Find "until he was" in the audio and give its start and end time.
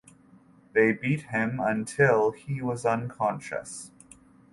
1.59-2.87